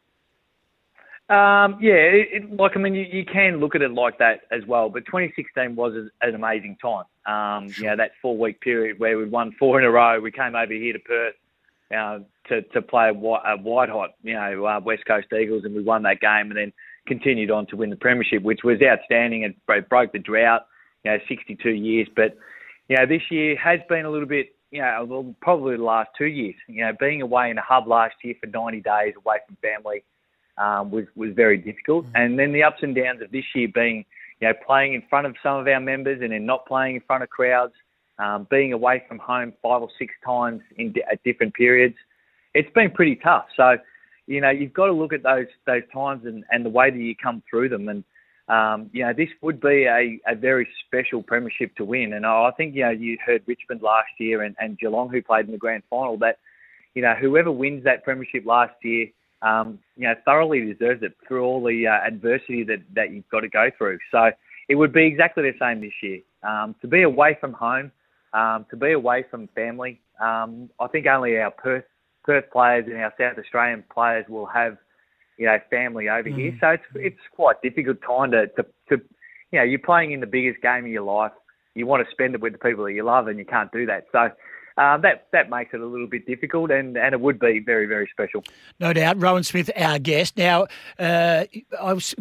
Um, 1.28 1.78
yeah, 1.80 1.94
it, 1.94 2.28
it, 2.32 2.56
like 2.56 2.72
I 2.76 2.78
mean, 2.78 2.94
you, 2.94 3.06
you, 3.10 3.25
can 3.25 3.56
look 3.56 3.75
at 3.75 3.82
it 3.82 3.90
like 3.90 4.19
that 4.19 4.42
as 4.52 4.64
well. 4.66 4.90
But 4.90 5.06
2016 5.06 5.75
was 5.75 5.94
an 6.20 6.34
amazing 6.34 6.76
time. 6.80 7.04
Um, 7.26 7.70
sure. 7.70 7.85
You 7.85 7.90
know, 7.90 7.97
that 7.97 8.12
four 8.23 8.37
week 8.37 8.61
period 8.61 9.00
where 9.00 9.18
we 9.18 9.25
won 9.25 9.52
four 9.59 9.80
in 9.80 9.87
a 9.87 9.90
row. 9.90 10.20
We 10.20 10.30
came 10.30 10.54
over 10.54 10.73
here 10.73 10.92
to 10.92 10.99
Perth 11.00 11.35
uh, 11.91 12.19
to 12.49 12.62
to 12.62 12.83
play 12.83 13.09
a 13.09 13.12
white, 13.12 13.88
hot, 13.88 14.11
you 14.23 14.35
know, 14.35 14.67
uh, 14.67 14.81
West 14.81 15.05
Coast 15.07 15.29
Eagles, 15.33 15.64
and 15.64 15.75
we 15.75 15.83
won 15.83 16.03
that 16.05 16.21
game, 16.21 16.50
and 16.50 16.57
then 16.57 16.73
continued 17.07 17.50
on 17.50 17.67
to 17.67 17.76
win 17.76 17.91
the 17.91 17.97
premiership, 17.97 18.43
which 18.43 18.61
was 18.64 18.79
outstanding. 18.83 19.43
It 19.43 19.57
broke 19.88 20.12
the 20.12 20.19
drought, 20.19 20.67
you 21.05 21.11
know, 21.11 21.19
62 21.29 21.71
years. 21.71 22.09
But 22.14 22.37
you 22.88 22.97
know, 22.97 23.07
this 23.07 23.23
year 23.31 23.57
has 23.57 23.81
been 23.88 24.05
a 24.05 24.11
little 24.11 24.29
bit, 24.29 24.55
you 24.71 24.81
know, 24.81 25.05
well, 25.09 25.35
probably 25.41 25.76
the 25.76 25.83
last 25.83 26.11
two 26.17 26.26
years. 26.26 26.55
You 26.69 26.85
know, 26.85 26.93
being 26.99 27.23
away 27.23 27.50
in 27.50 27.59
a 27.59 27.62
hub 27.62 27.87
last 27.87 28.14
year 28.23 28.35
for 28.41 28.47
90 28.47 28.81
days 28.81 29.14
away 29.17 29.37
from 29.47 29.57
family 29.62 30.05
um, 30.59 30.91
was 30.91 31.05
was 31.14 31.31
very 31.35 31.59
difficult, 31.59 32.07
mm-hmm. 32.07 32.17
and 32.17 32.38
then 32.38 32.53
the 32.53 32.62
ups 32.62 32.79
and 32.83 32.95
downs 32.95 33.21
of 33.23 33.31
this 33.31 33.45
year 33.55 33.69
being, 33.73 34.05
you 34.41 34.49
know, 34.49 34.55
playing 34.67 34.95
in 34.95 35.03
front 35.09 35.26
of 35.26 35.35
some 35.43 35.59
of 35.59 35.67
our 35.67 35.81
members 35.81 36.21
and 36.23 36.33
then 36.33 36.47
not 36.47 36.67
playing 36.67 36.97
in 36.97 37.03
front 37.03 37.23
of 37.23 37.31
crowds 37.31 37.75
um, 38.18 38.47
being 38.50 38.73
away 38.73 39.02
from 39.09 39.18
home 39.18 39.52
five 39.62 39.83
or 39.83 39.88
six 39.99 40.12
times 40.25 40.61
in 40.76 40.94
at 41.11 41.23
different 41.25 41.54
periods, 41.54 41.97
it's 42.54 42.73
been 42.75 42.90
pretty 42.90 43.16
tough. 43.16 43.47
So, 43.56 43.76
you 44.26 44.40
know, 44.40 44.50
you've 44.50 44.73
got 44.73 44.87
to 44.87 44.92
look 44.92 45.12
at 45.12 45.23
those 45.23 45.47
those 45.66 45.83
times 45.92 46.25
and, 46.25 46.44
and 46.50 46.64
the 46.64 46.71
way 46.71 46.90
that 46.90 46.99
you 46.99 47.14
come 47.16 47.42
through 47.50 47.68
them. 47.71 47.88
And 47.88 48.04
um, 48.49 48.90
you 48.92 49.04
know, 49.04 49.12
this 49.12 49.28
would 49.42 49.61
be 49.61 49.85
a, 49.85 50.21
a 50.26 50.35
very 50.35 50.68
special 50.87 51.23
premiership 51.23 51.75
to 51.76 51.85
win. 51.85 52.12
And 52.12 52.25
I 52.26 52.50
think 52.56 52.75
you 52.75 52.83
know 52.83 52.90
you 52.90 53.18
heard 53.25 53.42
Richmond 53.47 53.83
last 53.83 54.11
year 54.18 54.42
and, 54.42 54.54
and 54.59 54.78
Geelong 54.78 55.11
who 55.11 55.23
played 55.23 55.47
in 55.47 55.52
the 55.52 55.59
grand 55.59 55.83
final 55.90 56.16
that 56.18 56.38
you 56.94 57.02
know 57.02 57.14
whoever 57.21 57.50
wins 57.50 57.85
that 57.85 58.04
premiership 58.04 58.47
last 58.47 58.75
year. 58.83 59.09
Um, 59.42 59.78
you 59.99 60.04
know, 60.04 60.14
thoroughly 60.25 60.73
deserves 60.73 61.02
it 61.02 61.14
through 61.28 61.44
all 61.44 61.62
the 61.62 61.87
uh, 61.87 62.06
adversity 62.06 62.64
that, 62.64 62.78
that 62.94 63.12
you've 63.12 63.28
got 63.28 63.40
to 63.40 63.49
go 63.49 63.68
through. 63.76 63.99
So 64.11 64.30
it 64.71 64.75
would 64.75 64.90
be 64.90 65.04
exactly 65.04 65.42
the 65.42 65.52
same 65.61 65.83
this 65.83 65.92
year. 66.02 66.21
Um, 66.42 66.75
to 66.80 66.88
be 66.88 67.02
away 67.02 67.37
from 67.38 67.52
home, 67.52 67.92
um, 68.35 68.67
to 68.71 68.76
be 68.76 68.93
away 68.93 69.25
from 69.31 69.49
family. 69.55 70.00
Um, 70.21 70.69
I 70.79 70.88
think 70.88 71.07
only 71.07 71.38
our 71.38 71.50
Perth 71.50 71.85
Perth 72.25 72.45
players 72.53 72.87
and 72.87 72.97
our 72.97 73.12
South 73.19 73.38
Australian 73.38 73.85
players 73.93 74.25
will 74.29 74.47
have, 74.47 74.76
you 75.38 75.47
know, 75.47 75.59
family 75.71 76.09
over 76.09 76.29
mm. 76.29 76.37
here. 76.37 76.59
So 76.61 76.69
it's 76.71 76.85
it's 76.97 77.21
quite 77.35 77.62
difficult 77.62 77.99
time 78.07 78.33
to, 78.33 78.49
to 78.49 78.62
to 78.91 79.03
you 79.53 79.59
know 79.59 79.62
you're 79.62 79.79
playing 79.79 80.12
in 80.12 80.21
the 80.21 80.26
biggest 80.26 80.61
game 80.61 80.85
of 80.85 80.91
your 80.91 81.03
life. 81.03 81.33
You 81.75 81.87
want 81.87 82.07
to 82.07 82.11
spend 82.11 82.35
it 82.35 82.41
with 82.41 82.53
the 82.53 82.59
people 82.59 82.85
that 82.85 82.93
you 82.93 83.05
love, 83.05 83.29
and 83.29 83.38
you 83.38 83.45
can't 83.45 83.73
do 83.73 83.87
that. 83.87 84.07
So 84.12 84.31
uh, 84.76 84.97
that 84.99 85.28
that 85.33 85.49
makes 85.50 85.73
it 85.73 85.81
a 85.81 85.87
little 85.87 86.09
bit 86.09 86.26
difficult, 86.26 86.71
and, 86.73 86.97
and 86.97 87.12
it 87.12 87.21
would 87.21 87.38
be 87.38 87.61
very 87.61 87.87
very 87.87 88.09
special. 88.11 88.43
No 88.81 88.93
doubt, 88.93 89.21
Rowan 89.21 89.45
Smith, 89.45 89.71
our 89.76 90.00
guest. 90.00 90.37
Now, 90.37 90.66
uh, 90.99 91.45
I 91.81 91.93
was 91.93 92.14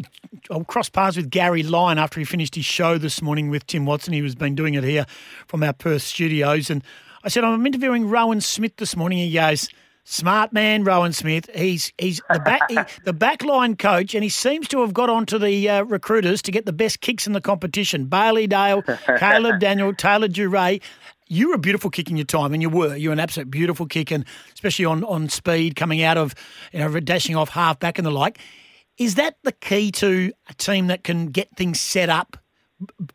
I 0.50 0.58
crossed 0.60 0.92
paths 0.92 1.16
with 1.16 1.30
Gary 1.30 1.64
Lyon 1.64 1.98
after 1.98 2.20
he 2.20 2.24
finished 2.24 2.54
his 2.54 2.64
show 2.64 2.96
this 2.96 3.20
morning 3.20 3.50
with 3.50 3.66
Tim 3.66 3.86
Watson. 3.86 4.12
He 4.12 4.22
was 4.22 4.36
been 4.36 4.54
doing 4.54 4.74
it 4.74 4.84
here 4.84 5.04
from 5.48 5.64
our 5.64 5.72
Perth 5.72 6.02
studios, 6.02 6.70
and 6.70 6.84
I 7.24 7.28
said 7.28 7.42
I'm 7.42 7.66
interviewing 7.66 8.08
Rowan 8.08 8.40
Smith 8.40 8.76
this 8.76 8.96
morning. 8.96 9.18
He 9.18 9.32
goes. 9.32 9.68
Smart 10.06 10.52
man, 10.52 10.84
Rowan 10.84 11.14
Smith. 11.14 11.48
He's 11.54 11.90
he's 11.96 12.20
the 12.28 12.38
back 12.38 12.60
he, 12.68 12.74
the 13.04 13.14
backline 13.14 13.78
coach, 13.78 14.14
and 14.14 14.22
he 14.22 14.28
seems 14.28 14.68
to 14.68 14.82
have 14.82 14.92
got 14.92 15.08
onto 15.08 15.38
the 15.38 15.66
uh, 15.66 15.82
recruiters 15.84 16.42
to 16.42 16.52
get 16.52 16.66
the 16.66 16.74
best 16.74 17.00
kicks 17.00 17.26
in 17.26 17.32
the 17.32 17.40
competition. 17.40 18.04
Bailey 18.04 18.46
Dale, 18.46 18.82
Caleb 19.18 19.60
Daniel, 19.60 19.94
Taylor 19.94 20.28
Duryea 20.28 20.80
you 21.28 21.48
were 21.48 21.54
a 21.54 21.58
beautiful 21.58 21.90
kick 21.90 22.10
in 22.10 22.16
your 22.16 22.26
time, 22.26 22.52
and 22.52 22.62
you 22.62 22.68
were. 22.68 22.96
You 22.96 23.08
were 23.08 23.12
an 23.12 23.20
absolute 23.20 23.50
beautiful 23.50 23.86
kick, 23.86 24.10
and 24.10 24.24
especially 24.52 24.84
on, 24.84 25.04
on 25.04 25.28
speed, 25.28 25.76
coming 25.76 26.02
out 26.02 26.18
of, 26.18 26.34
you 26.72 26.80
know, 26.80 27.00
dashing 27.00 27.36
off 27.36 27.50
half 27.50 27.78
back 27.78 27.98
and 27.98 28.06
the 28.06 28.10
like. 28.10 28.38
Is 28.98 29.16
that 29.16 29.36
the 29.42 29.52
key 29.52 29.90
to 29.92 30.32
a 30.48 30.54
team 30.54 30.86
that 30.88 31.02
can 31.02 31.26
get 31.26 31.56
things 31.56 31.80
set 31.80 32.08
up? 32.08 32.36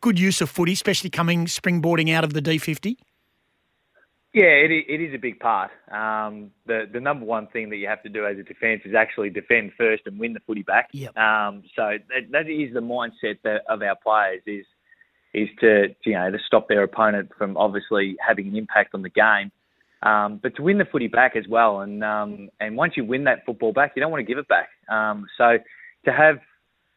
Good 0.00 0.18
use 0.18 0.40
of 0.40 0.50
footy, 0.50 0.72
especially 0.72 1.10
coming 1.10 1.46
springboarding 1.46 2.12
out 2.12 2.24
of 2.24 2.32
the 2.34 2.42
D50? 2.42 2.96
Yeah, 4.32 4.44
it, 4.44 4.70
it 4.70 5.00
is 5.00 5.14
a 5.14 5.18
big 5.18 5.40
part. 5.40 5.70
Um, 5.90 6.50
the 6.66 6.88
the 6.92 7.00
number 7.00 7.24
one 7.24 7.46
thing 7.48 7.70
that 7.70 7.76
you 7.76 7.88
have 7.88 8.02
to 8.02 8.08
do 8.08 8.26
as 8.26 8.38
a 8.38 8.42
defence 8.42 8.82
is 8.84 8.94
actually 8.94 9.30
defend 9.30 9.72
first 9.76 10.02
and 10.06 10.18
win 10.18 10.34
the 10.34 10.40
footy 10.46 10.62
back. 10.62 10.88
Yep. 10.92 11.16
Um, 11.16 11.62
so 11.74 11.98
that, 12.08 12.30
that 12.30 12.48
is 12.48 12.72
the 12.74 12.80
mindset 12.80 13.38
that, 13.44 13.62
of 13.68 13.82
our 13.82 13.96
players 13.96 14.42
is– 14.46 14.66
is 15.32 15.48
to 15.60 15.94
you 16.04 16.12
know 16.12 16.30
to 16.30 16.38
stop 16.46 16.68
their 16.68 16.82
opponent 16.82 17.30
from 17.36 17.56
obviously 17.56 18.16
having 18.26 18.48
an 18.48 18.56
impact 18.56 18.94
on 18.94 19.02
the 19.02 19.10
game, 19.10 19.50
um, 20.02 20.40
but 20.42 20.56
to 20.56 20.62
win 20.62 20.78
the 20.78 20.84
footy 20.84 21.08
back 21.08 21.36
as 21.36 21.46
well. 21.48 21.80
And 21.80 22.02
um, 22.02 22.50
and 22.58 22.76
once 22.76 22.94
you 22.96 23.04
win 23.04 23.24
that 23.24 23.44
football 23.46 23.72
back, 23.72 23.92
you 23.94 24.00
don't 24.00 24.10
want 24.10 24.20
to 24.20 24.26
give 24.26 24.38
it 24.38 24.48
back. 24.48 24.68
Um, 24.88 25.26
so 25.38 25.58
to 26.04 26.12
have 26.12 26.38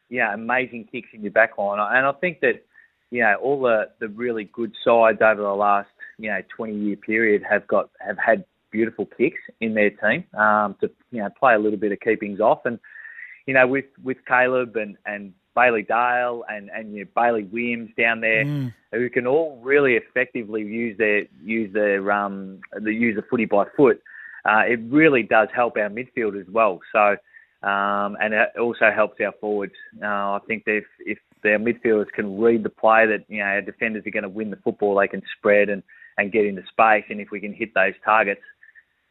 you 0.09 0.19
know 0.19 0.31
amazing 0.33 0.87
kicks 0.91 1.09
in 1.13 1.21
your 1.21 1.31
back 1.31 1.57
line, 1.57 1.79
and 1.79 2.05
I 2.05 2.11
think 2.13 2.39
that 2.41 2.63
you 3.11 3.21
know 3.21 3.35
all 3.41 3.61
the 3.61 3.89
the 3.99 4.07
really 4.07 4.45
good 4.45 4.73
sides 4.83 5.19
over 5.21 5.41
the 5.41 5.49
last 5.49 5.89
you 6.17 6.29
know 6.29 6.41
20 6.55 6.75
year 6.75 6.95
period 6.95 7.43
have 7.47 7.67
got 7.67 7.89
have 7.99 8.17
had 8.17 8.45
beautiful 8.71 9.05
kicks 9.05 9.39
in 9.61 9.75
their 9.75 9.91
team 9.91 10.25
um, 10.37 10.75
to 10.81 10.89
you 11.11 11.21
know 11.21 11.29
play 11.39 11.53
a 11.53 11.59
little 11.59 11.77
bit 11.77 11.91
of 11.91 11.99
keepings 11.99 12.39
off 12.39 12.65
and 12.65 12.79
you 13.45 13.53
know 13.53 13.67
with 13.67 13.85
with 14.03 14.17
Caleb 14.27 14.75
and 14.75 14.97
and 15.05 15.33
Bailey 15.55 15.83
Dale 15.83 16.43
and 16.49 16.69
and 16.73 16.93
you 16.95 17.03
know, 17.03 17.09
Bailey 17.15 17.43
Williams 17.43 17.91
down 17.97 18.21
there, 18.21 18.45
mm. 18.45 18.73
who 18.91 19.09
can 19.09 19.27
all 19.27 19.59
really 19.63 19.95
effectively 19.95 20.61
use 20.61 20.97
their 20.97 21.23
use 21.43 21.71
their 21.73 22.11
um 22.11 22.59
the 22.73 22.93
use 22.93 23.15
the 23.15 23.21
footy 23.23 23.45
by 23.45 23.65
foot. 23.75 24.01
Uh, 24.45 24.63
it 24.67 24.79
really 24.89 25.23
does 25.23 25.47
help 25.55 25.77
our 25.77 25.89
midfield 25.89 26.39
as 26.39 26.47
well. 26.49 26.79
So. 26.91 27.17
Um, 27.63 28.17
and 28.19 28.33
it 28.33 28.49
also 28.59 28.91
helps 28.93 29.21
our 29.21 29.31
forwards. 29.39 29.71
Uh, 30.03 30.33
I 30.33 30.39
think 30.45 30.63
if, 30.65 30.83
if 30.99 31.17
their 31.43 31.57
midfielders 31.57 32.09
can 32.09 32.37
read 32.37 32.61
the 32.61 32.69
play 32.69 33.05
that 33.05 33.23
you 33.29 33.39
know 33.39 33.45
our 33.45 33.61
defenders 33.61 34.05
are 34.05 34.11
going 34.11 34.23
to 34.23 34.29
win 34.29 34.49
the 34.49 34.57
football, 34.57 34.99
they 34.99 35.07
can 35.07 35.21
spread 35.37 35.69
and, 35.69 35.81
and 36.17 36.29
get 36.29 36.45
into 36.45 36.61
space. 36.67 37.05
And 37.09 37.21
if 37.21 37.31
we 37.31 37.39
can 37.39 37.53
hit 37.53 37.73
those 37.73 37.93
targets, 38.03 38.41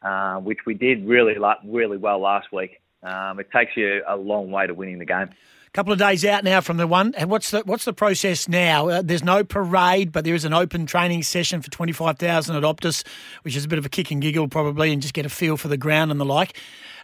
uh, 0.03 0.35
which 0.35 0.59
we 0.67 0.75
did 0.75 1.03
really 1.03 1.35
really 1.65 1.97
well 1.97 2.19
last 2.19 2.53
week, 2.53 2.79
um, 3.01 3.39
it 3.39 3.49
takes 3.51 3.75
you 3.75 4.03
a 4.07 4.15
long 4.15 4.51
way 4.51 4.67
to 4.67 4.75
winning 4.75 4.99
the 4.99 5.05
game 5.05 5.29
couple 5.73 5.91
of 5.91 5.99
days 5.99 6.23
out 6.23 6.43
now 6.43 6.61
from 6.61 6.77
the 6.77 6.87
one. 6.87 7.13
And 7.15 7.29
what's 7.29 7.51
the 7.51 7.61
what's 7.65 7.85
the 7.85 7.93
process 7.93 8.47
now? 8.47 8.89
Uh, 8.89 9.01
there's 9.03 9.23
no 9.23 9.43
parade, 9.43 10.11
but 10.11 10.23
there 10.23 10.35
is 10.35 10.45
an 10.45 10.53
open 10.53 10.85
training 10.85 11.23
session 11.23 11.61
for 11.61 11.69
twenty 11.71 11.91
five 11.91 12.17
thousand 12.17 12.55
at 12.55 12.63
Optus, 12.63 13.05
which 13.41 13.55
is 13.55 13.65
a 13.65 13.67
bit 13.67 13.79
of 13.79 13.85
a 13.85 13.89
kick 13.89 14.11
and 14.11 14.21
giggle 14.21 14.47
probably, 14.47 14.93
and 14.93 15.01
just 15.01 15.13
get 15.13 15.25
a 15.25 15.29
feel 15.29 15.57
for 15.57 15.67
the 15.67 15.77
ground 15.77 16.11
and 16.11 16.19
the 16.19 16.25
like. 16.25 16.57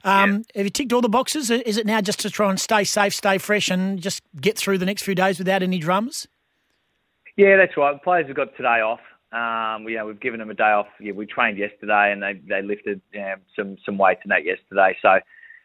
Um, 0.03 0.31
yeah. 0.31 0.59
Have 0.59 0.65
you 0.65 0.69
ticked 0.69 0.93
all 0.93 1.01
the 1.01 1.09
boxes? 1.09 1.49
Is 1.49 1.77
it 1.77 1.85
now 1.85 1.99
just 2.01 2.19
to 2.21 2.29
try 2.29 2.49
and 2.49 2.59
stay 2.59 2.83
safe, 2.83 3.13
stay 3.13 3.37
fresh, 3.37 3.69
and 3.69 3.99
just 3.99 4.21
get 4.39 4.57
through 4.57 4.77
the 4.77 4.85
next 4.85 5.01
few 5.01 5.15
days 5.15 5.39
without 5.39 5.63
any 5.63 5.79
drums? 5.79 6.27
Yeah, 7.35 7.57
that's 7.57 7.75
right. 7.75 7.93
The 7.93 7.99
players 7.99 8.27
have 8.27 8.35
got 8.35 8.55
today 8.55 8.81
off. 8.81 8.99
Um, 9.31 9.83
we, 9.83 9.93
you 9.93 9.97
know, 9.97 10.07
we've 10.07 10.19
given 10.19 10.39
them 10.39 10.49
a 10.49 10.55
day 10.55 10.63
off. 10.63 10.87
Yeah, 10.99 11.13
we 11.13 11.25
trained 11.25 11.57
yesterday, 11.57 12.11
and 12.11 12.21
they 12.21 12.41
they 12.47 12.61
lifted 12.61 13.01
you 13.11 13.19
know, 13.19 13.35
some 13.55 13.77
some 13.85 13.97
weights 13.97 14.21
and 14.23 14.31
that 14.31 14.45
yesterday. 14.45 14.97
So 15.01 15.19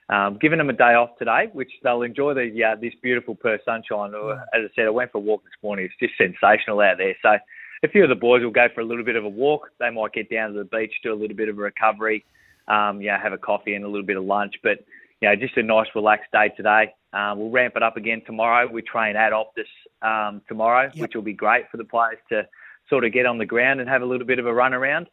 um, 0.09 0.39
giving 0.41 0.59
them 0.59 0.71
a 0.71 0.75
day 0.75 0.95
off 0.95 1.11
today, 1.19 1.49
which 1.53 1.71
they'll 1.83 2.03
enjoy 2.03 2.35
the 2.35 2.51
uh, 2.63 2.77
this 2.81 2.93
beautiful 3.03 3.35
Perth 3.35 3.63
sunshine. 3.65 4.13
Mm. 4.13 4.41
As 4.55 4.63
I 4.65 4.69
said, 4.75 4.87
I 4.87 4.91
went 4.91 5.13
for 5.13 5.19
a 5.19 5.21
walk 5.21 5.43
this 5.45 5.53
morning. 5.63 5.87
It's 5.87 5.95
just 5.99 6.19
sensational 6.19 6.81
out 6.81 6.99
there. 6.99 7.17
So 7.23 7.39
a 7.83 7.89
few 7.89 8.03
of 8.03 8.09
the 8.09 8.15
boys 8.15 8.43
will 8.43 8.51
go 8.51 8.69
for 8.75 8.81
a 8.81 8.85
little 8.85 9.05
bit 9.05 9.17
of 9.17 9.25
a 9.25 9.29
walk. 9.29 9.71
They 9.79 9.91
might 9.91 10.13
get 10.13 10.31
down 10.31 10.53
to 10.53 10.59
the 10.59 10.65
beach, 10.65 10.93
do 11.03 11.13
a 11.13 11.15
little 11.15 11.37
bit 11.37 11.49
of 11.49 11.59
a 11.59 11.63
recovery, 11.63 12.25
um, 12.69 13.01
you 13.01 13.09
know, 13.09 13.19
have 13.23 13.33
a 13.33 13.39
coffee 13.39 13.75
and 13.75 13.85
a 13.85 13.89
little 13.89 14.07
bit 14.07 14.17
of 14.17 14.25
lunch. 14.25 14.55
But 14.63 14.85
you 15.21 15.29
know, 15.29 15.37
just 15.37 15.57
a 15.57 15.63
nice 15.63 15.87
relaxed 15.95 16.33
day 16.33 16.51
today. 16.57 16.93
Uh, 17.13 17.35
we'll 17.37 17.51
ramp 17.51 17.75
it 17.77 17.83
up 17.83 17.97
again 17.97 18.21
tomorrow. 18.27 18.69
We 18.71 18.83
train 18.83 19.17
at 19.17 19.33
Optus 19.33 19.69
um, 20.03 20.43
tomorrow, 20.49 20.91
yep. 20.93 20.97
which 20.97 21.15
will 21.15 21.23
be 21.23 21.33
great 21.33 21.71
for 21.71 21.77
the 21.77 21.85
players 21.85 22.19
to 22.31 22.47
sort 22.91 23.05
of 23.05 23.13
get 23.13 23.25
on 23.25 23.39
the 23.39 23.47
ground 23.47 23.81
and 23.81 23.89
have 23.89 24.03
a 24.03 24.07
little 24.07 24.27
bit 24.27 24.39
of 24.39 24.47
a 24.47 24.53
run 24.53 24.75
around. 24.75 25.07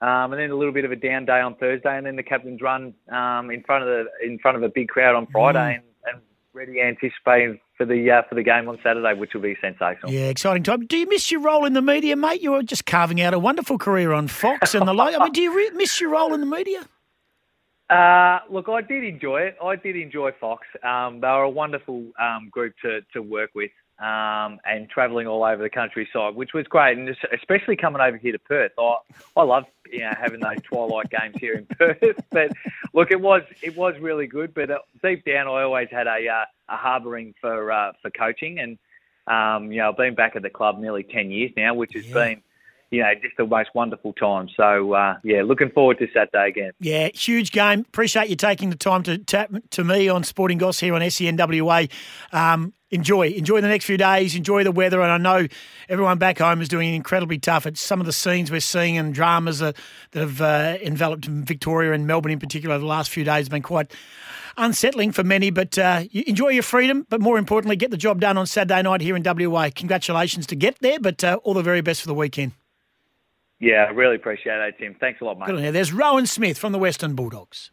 Um, 0.00 0.32
and 0.32 0.40
then 0.40 0.50
a 0.50 0.54
little 0.54 0.72
bit 0.72 0.84
of 0.84 0.92
a 0.92 0.96
down 0.96 1.24
day 1.24 1.40
on 1.40 1.56
Thursday, 1.56 1.96
and 1.96 2.06
then 2.06 2.14
the 2.14 2.22
captain's 2.22 2.62
run 2.62 2.94
um, 3.10 3.50
in 3.50 3.62
front 3.64 3.82
of 3.82 3.88
the 3.88 4.26
in 4.26 4.38
front 4.38 4.56
of 4.56 4.62
a 4.62 4.68
big 4.68 4.88
crowd 4.88 5.16
on 5.16 5.26
Friday, 5.26 5.58
mm. 5.58 5.74
and, 5.74 5.82
and 6.06 6.22
ready 6.52 6.80
anticipating 6.80 7.58
for 7.76 7.84
the 7.84 8.10
uh, 8.10 8.22
for 8.28 8.36
the 8.36 8.44
game 8.44 8.68
on 8.68 8.78
Saturday, 8.82 9.18
which 9.18 9.34
will 9.34 9.40
be 9.40 9.56
sensational. 9.60 10.12
Yeah, 10.12 10.28
exciting 10.28 10.62
time. 10.62 10.86
Do 10.86 10.96
you 10.96 11.08
miss 11.08 11.32
your 11.32 11.40
role 11.40 11.64
in 11.64 11.72
the 11.72 11.82
media, 11.82 12.14
mate? 12.14 12.40
You 12.40 12.52
were 12.52 12.62
just 12.62 12.86
carving 12.86 13.20
out 13.20 13.34
a 13.34 13.40
wonderful 13.40 13.76
career 13.76 14.12
on 14.12 14.28
Fox 14.28 14.74
and 14.74 14.86
the 14.86 14.94
like. 14.94 15.16
I 15.18 15.24
mean, 15.24 15.32
do 15.32 15.40
you 15.40 15.56
re- 15.56 15.70
miss 15.74 16.00
your 16.00 16.10
role 16.10 16.32
in 16.32 16.40
the 16.40 16.46
media? 16.46 16.86
Uh, 17.90 18.40
look, 18.50 18.68
I 18.68 18.82
did 18.82 19.02
enjoy 19.02 19.40
it. 19.40 19.56
I 19.62 19.76
did 19.76 19.96
enjoy 19.96 20.32
Fox. 20.38 20.66
Um, 20.84 21.20
they 21.20 21.26
were 21.26 21.44
a 21.44 21.50
wonderful 21.50 22.04
um, 22.20 22.50
group 22.50 22.74
to, 22.82 23.00
to 23.14 23.22
work 23.22 23.50
with 23.54 23.70
um, 24.00 24.60
and 24.64 24.88
travelling 24.88 25.26
all 25.26 25.44
over 25.44 25.62
the 25.62 25.70
countryside, 25.70 26.34
which 26.34 26.52
was 26.54 26.66
great, 26.66 26.96
and 26.96 27.14
especially 27.32 27.76
coming 27.76 28.00
over 28.00 28.16
here 28.16 28.32
to 28.32 28.38
Perth. 28.38 28.72
I 28.78 28.96
I 29.36 29.42
love 29.42 29.64
you 29.90 30.00
know 30.00 30.12
having 30.18 30.40
those 30.40 30.58
twilight 30.62 31.10
games 31.10 31.36
here 31.38 31.54
in 31.54 31.66
Perth. 31.66 31.98
But 32.30 32.52
look, 32.92 33.10
it 33.10 33.20
was 33.20 33.42
it 33.62 33.76
was 33.76 33.94
really 34.00 34.26
good. 34.26 34.54
But 34.54 34.70
uh, 34.70 34.78
deep 35.02 35.24
down, 35.24 35.48
I 35.48 35.62
always 35.62 35.88
had 35.90 36.06
a 36.06 36.28
uh, 36.28 36.44
a 36.68 36.76
harbouring 36.76 37.34
for 37.40 37.72
uh, 37.72 37.92
for 38.00 38.10
coaching, 38.10 38.60
and 38.60 38.78
um, 39.26 39.72
you 39.72 39.78
know 39.78 39.90
I've 39.90 39.96
been 39.96 40.14
back 40.14 40.36
at 40.36 40.42
the 40.42 40.50
club 40.50 40.78
nearly 40.78 41.02
ten 41.02 41.30
years 41.30 41.50
now, 41.56 41.74
which 41.74 41.94
has 41.94 42.06
yeah. 42.06 42.14
been 42.14 42.42
you 42.90 43.02
know, 43.02 43.12
just 43.20 43.36
the 43.36 43.46
most 43.46 43.70
wonderful 43.74 44.14
time. 44.14 44.48
So, 44.56 44.94
uh, 44.94 45.16
yeah, 45.22 45.42
looking 45.42 45.70
forward 45.70 45.98
to 45.98 46.08
Saturday 46.12 46.48
again. 46.48 46.72
Yeah, 46.80 47.08
huge 47.12 47.52
game. 47.52 47.80
Appreciate 47.80 48.30
you 48.30 48.36
taking 48.36 48.70
the 48.70 48.76
time 48.76 49.02
to 49.02 49.18
tap 49.18 49.52
to 49.70 49.84
me 49.84 50.08
on 50.08 50.24
Sporting 50.24 50.56
Goss 50.58 50.80
here 50.80 50.94
on 50.94 51.02
SENWA. 51.02 51.90
Um, 52.32 52.72
enjoy, 52.90 53.28
enjoy 53.28 53.60
the 53.60 53.68
next 53.68 53.84
few 53.84 53.96
days, 53.96 54.34
enjoy 54.34 54.64
the 54.64 54.72
weather. 54.72 55.00
And 55.00 55.10
I 55.10 55.18
know 55.18 55.46
everyone 55.88 56.18
back 56.18 56.38
home 56.38 56.60
is 56.60 56.68
doing 56.68 56.94
incredibly 56.94 57.38
tough. 57.38 57.66
It's 57.66 57.80
some 57.80 58.00
of 58.00 58.06
the 58.06 58.12
scenes 58.12 58.50
we're 58.50 58.60
seeing 58.60 58.96
and 58.96 59.14
dramas 59.14 59.58
that, 59.58 59.76
that 60.12 60.20
have 60.20 60.40
uh, 60.40 60.78
enveloped 60.82 61.26
Victoria 61.26 61.92
and 61.92 62.06
Melbourne 62.06 62.32
in 62.32 62.38
particular 62.38 62.74
over 62.74 62.80
the 62.80 62.86
last 62.86 63.10
few 63.10 63.24
days 63.24 63.46
have 63.46 63.50
been 63.50 63.62
quite 63.62 63.92
unsettling 64.56 65.12
for 65.12 65.24
many. 65.24 65.50
But 65.50 65.78
uh, 65.78 66.04
enjoy 66.12 66.48
your 66.48 66.62
freedom, 66.62 67.06
but 67.08 67.20
more 67.20 67.38
importantly, 67.38 67.76
get 67.76 67.90
the 67.90 67.96
job 67.96 68.20
done 68.20 68.36
on 68.36 68.46
Saturday 68.46 68.82
night 68.82 69.00
here 69.00 69.16
in 69.16 69.22
WA. 69.22 69.70
Congratulations 69.74 70.46
to 70.48 70.56
get 70.56 70.78
there, 70.80 70.98
but 71.00 71.22
uh, 71.24 71.38
all 71.44 71.54
the 71.54 71.62
very 71.62 71.80
best 71.80 72.00
for 72.00 72.08
the 72.08 72.14
weekend. 72.14 72.52
Yeah, 73.60 73.86
I 73.88 73.90
really 73.90 74.14
appreciate 74.14 74.56
it, 74.60 74.76
Tim. 74.78 74.94
Thanks 75.00 75.20
a 75.20 75.24
lot, 75.24 75.38
mate. 75.38 75.46
Good 75.46 75.56
on 75.56 75.64
you. 75.64 75.72
There's 75.72 75.92
Rowan 75.92 76.26
Smith 76.26 76.58
from 76.58 76.72
the 76.72 76.78
Western 76.78 77.14
Bulldogs. 77.14 77.72